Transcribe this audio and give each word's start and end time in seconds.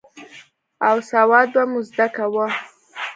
او 0.87 0.95
سواد 1.09 1.47
به 1.53 1.61
مو 1.71 1.79
زده 1.89 2.07
کاوه. 2.15 2.47